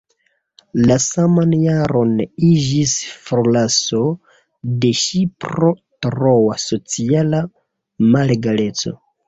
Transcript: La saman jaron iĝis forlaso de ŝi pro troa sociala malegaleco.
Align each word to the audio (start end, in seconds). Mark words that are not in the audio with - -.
La 0.85 0.95
saman 1.07 1.51
jaron 1.65 2.15
iĝis 2.47 2.95
forlaso 3.27 4.01
de 4.87 4.93
ŝi 5.03 5.23
pro 5.47 5.71
troa 6.09 6.61
sociala 6.67 7.47
malegaleco. 8.19 8.99